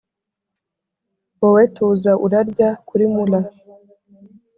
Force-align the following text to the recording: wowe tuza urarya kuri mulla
wowe 1.39 1.63
tuza 1.75 2.11
urarya 2.25 2.69
kuri 2.87 3.05
mulla 3.13 3.39